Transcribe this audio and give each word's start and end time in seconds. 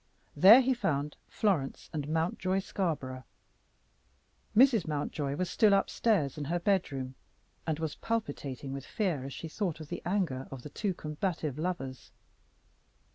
There 0.35 0.61
he 0.61 0.73
found 0.73 1.15
Florence 1.27 1.87
and 1.93 2.09
Mountjoy 2.09 2.57
Scarborough. 2.57 3.23
Mrs. 4.57 4.87
Mountjoy 4.87 5.35
was 5.35 5.47
still 5.47 5.75
up 5.75 5.91
stairs 5.91 6.39
in 6.39 6.45
her 6.45 6.57
bedroom, 6.57 7.13
and 7.67 7.77
was 7.77 7.93
palpitating 7.97 8.73
with 8.73 8.83
fear 8.83 9.23
as 9.25 9.31
she 9.33 9.47
thought 9.47 9.79
of 9.79 9.89
the 9.89 10.01
anger 10.03 10.47
of 10.49 10.63
the 10.63 10.69
two 10.71 10.95
combative 10.95 11.59
lovers. 11.59 12.09